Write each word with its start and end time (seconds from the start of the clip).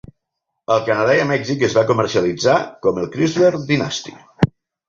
Al 0.75 0.79
Canadà 0.87 1.17
i 1.19 1.27
Mèxic 1.33 1.61
es 1.69 1.77
va 1.79 1.83
comercialitzar 1.93 2.57
com 2.87 2.99
el 3.03 3.09
Chrysler 3.17 3.53
Dynasty. 3.71 4.19